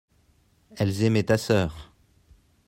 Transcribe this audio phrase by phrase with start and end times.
[0.77, 1.93] elles aimaient ta sœur.